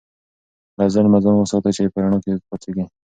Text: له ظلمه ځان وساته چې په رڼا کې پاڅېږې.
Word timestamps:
له 0.77 0.85
ظلمه 0.93 1.17
ځان 1.23 1.35
وساته 1.37 1.69
چې 1.75 1.91
په 1.93 1.99
رڼا 2.03 2.19
کې 2.23 2.31
پاڅېږې. 2.49 2.85